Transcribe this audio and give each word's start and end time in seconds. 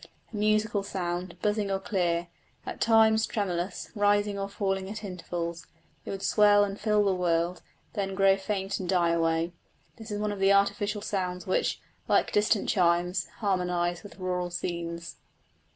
A 0.33 0.35
musical 0.35 0.81
sound, 0.81 1.37
buzzing 1.43 1.69
or 1.69 1.77
clear, 1.79 2.27
at 2.65 2.81
times 2.81 3.27
tremulous, 3.27 3.91
rising 3.93 4.39
or 4.39 4.49
falling 4.49 4.89
at 4.89 5.03
intervals, 5.03 5.67
it 6.05 6.09
would 6.09 6.23
swell 6.23 6.63
and 6.63 6.79
fill 6.79 7.05
the 7.05 7.13
world, 7.13 7.61
then 7.93 8.15
grow 8.15 8.35
faint 8.35 8.79
and 8.79 8.89
die 8.89 9.11
away. 9.11 9.53
This 9.97 10.09
is 10.09 10.19
one 10.19 10.31
of 10.31 10.39
the 10.39 10.53
artificial 10.53 11.03
sounds 11.03 11.45
which, 11.45 11.79
like 12.07 12.31
distant 12.31 12.67
chimes, 12.67 13.27
harmonise 13.41 14.01
with 14.01 14.17
rural 14.17 14.49
scenes. 14.49 15.17